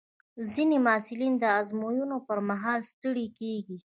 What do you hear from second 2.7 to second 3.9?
ستړي کېږي.